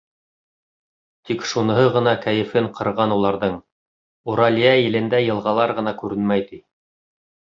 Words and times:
Тик 1.29 1.43
шуныһы 1.49 1.83
ғына 1.97 2.13
кәйефен 2.23 2.69
ҡырған 2.79 3.13
уларҙың: 3.17 3.59
Уралиә 4.33 4.73
илендә 4.87 5.19
йылғалар 5.27 5.75
ғына 5.81 5.93
күренмәй, 6.03 6.47
ти. 6.49 6.61